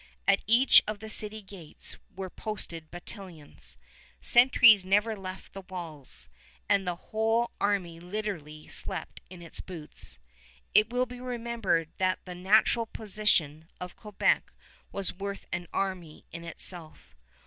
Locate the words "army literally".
7.61-8.67